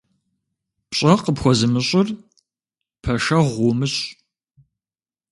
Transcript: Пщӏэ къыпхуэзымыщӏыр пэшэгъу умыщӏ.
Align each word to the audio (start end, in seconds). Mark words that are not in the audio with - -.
Пщӏэ 0.89 1.13
къыпхуэзымыщӏыр 1.23 2.07
пэшэгъу 3.01 3.67
умыщӏ. 3.69 4.03